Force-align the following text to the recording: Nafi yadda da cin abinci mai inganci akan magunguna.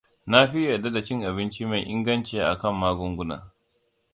Nafi 0.31 0.59
yadda 0.63 0.91
da 0.93 1.01
cin 1.07 1.21
abinci 1.29 1.65
mai 1.65 1.83
inganci 1.93 2.37
akan 2.53 2.75
magunguna. 2.79 3.37